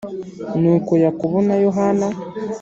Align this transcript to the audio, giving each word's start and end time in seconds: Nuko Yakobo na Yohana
Nuko 0.59 0.91
Yakobo 1.05 1.37
na 1.47 1.55
Yohana 1.65 2.07